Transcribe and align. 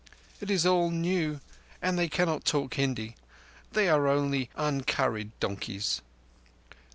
It 0.39 0.49
is 0.49 0.65
all 0.65 0.89
new, 0.89 1.41
and 1.79 1.95
they 1.95 2.09
cannot 2.09 2.43
talk 2.43 2.73
Hindi. 2.73 3.15
They 3.73 3.87
are 3.87 4.07
only 4.07 4.49
uncurried 4.55 5.29
donkeys." 5.39 6.01